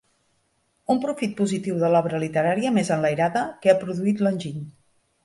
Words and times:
Un 0.93 1.01
profit 1.01 1.35
positiu 1.41 1.77
de 1.83 1.91
l'obra 1.95 2.21
literària 2.23 2.71
més 2.79 2.89
enlairada 2.97 3.45
que 3.67 3.73
ha 3.75 3.77
produït 3.85 4.25
l'enginy. 4.29 4.65